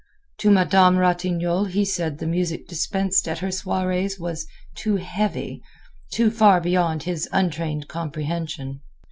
[0.39, 5.61] To Madame Ratignolle he said the music dispensed at her soirées was too "heavy,"
[6.11, 8.81] too far beyond his untrained comprehension.